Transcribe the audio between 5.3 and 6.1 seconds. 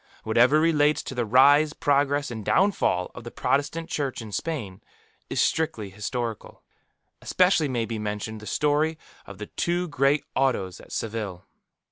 strictly